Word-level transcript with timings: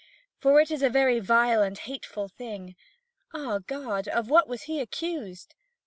For 0.39 0.59
it 0.59 0.71
is 0.71 0.81
a 0.81 0.89
very 0.89 1.19
vile 1.19 1.61
and 1.61 1.77
hateful 1.77 2.27
thing. 2.27 2.75
Ah, 3.35 3.59
God, 3.59 4.07
of 4.07 4.31
what 4.31 4.47
was 4.47 4.63
he 4.63 4.81
accused? 4.81 5.53